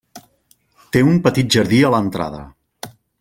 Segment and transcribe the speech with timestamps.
[0.95, 2.41] Té un petit jardí a l'entrada.